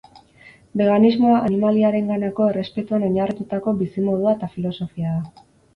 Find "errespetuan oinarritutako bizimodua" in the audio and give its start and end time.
2.55-4.39